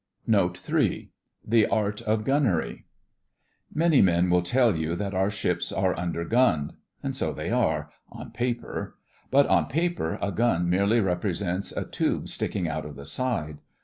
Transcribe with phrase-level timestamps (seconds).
[0.25, 1.11] NOTE III
[1.45, 2.85] THE ART OF GUNNERY
[3.71, 6.73] Many men will tell you that our ships are under gunned.
[7.11, 8.95] So they are—on paper:
[9.29, 13.59] but on paper a gun merely represents a tube sticking out of the side.